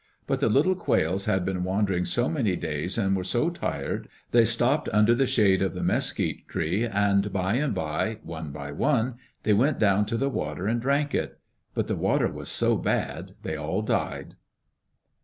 [0.25, 4.45] But the little quails had been wandering so many days and were so tired they
[4.45, 9.17] stopped under the shade of the mesquite tree, and by and by, one by one,
[9.43, 11.39] they went down to the water and 'drank it.
[11.75, 14.37] But the water was so bad they all died.